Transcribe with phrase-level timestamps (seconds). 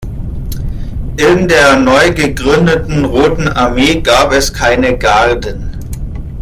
[1.17, 5.77] In der neugegründeten Roten Armee gab es keine Garden.